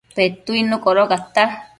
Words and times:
Petuidnu 0.15 0.81
codocata 0.81 1.45